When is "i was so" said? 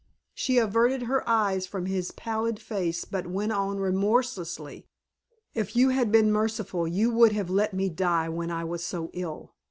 8.49-9.11